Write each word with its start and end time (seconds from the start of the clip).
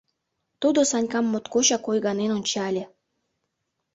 —Тудо 0.61 0.79
Санькам 0.91 1.25
моткочак 1.31 1.83
ойганен 1.91 2.29
ончале. 2.37 2.83